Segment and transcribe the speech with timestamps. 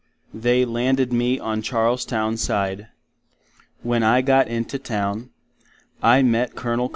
[0.33, 2.87] They landed me on Charlestown side.
[3.83, 5.29] When I got into Town,
[6.01, 6.89] I met Col.